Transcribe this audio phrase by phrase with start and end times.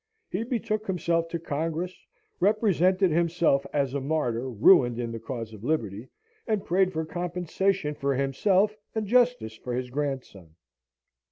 [0.31, 1.95] He betook himself to Congress,
[2.39, 6.07] represented himself as a martyr ruined in the cause of liberty,
[6.47, 10.55] and prayed for compensation for himself and justice for his grandson.